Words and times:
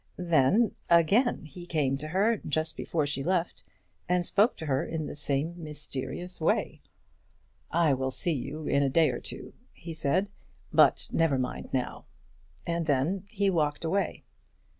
Then 0.17 0.71
again 0.89 1.45
he 1.45 1.67
came 1.67 1.95
to 1.97 2.07
her 2.07 2.37
just 2.37 2.75
before 2.75 3.05
she 3.05 3.23
left, 3.23 3.63
and 4.09 4.25
spoke 4.25 4.55
to 4.57 4.65
her 4.65 4.83
in 4.83 5.05
the 5.05 5.13
same 5.15 5.53
mysterious 5.63 6.41
way: 6.41 6.81
"I 7.69 7.93
will 7.93 8.09
see 8.09 8.33
you 8.33 8.65
in 8.65 8.81
a 8.81 8.89
day 8.89 9.11
or 9.11 9.19
two," 9.19 9.53
he 9.73 9.93
said, 9.93 10.27
"but 10.73 11.07
never 11.13 11.37
mind 11.37 11.71
now;" 11.71 12.05
and 12.65 12.87
then 12.87 13.25
he 13.27 13.51
walked 13.51 13.85
away. 13.85 14.23